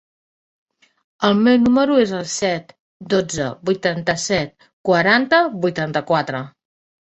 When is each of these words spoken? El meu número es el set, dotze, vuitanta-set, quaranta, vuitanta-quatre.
El 1.27 1.35
meu 1.47 1.59
número 1.65 1.97
es 2.03 2.13
el 2.19 2.23
set, 2.35 2.73
dotze, 3.13 3.51
vuitanta-set, 3.71 4.67
quaranta, 4.91 5.43
vuitanta-quatre. 5.67 6.43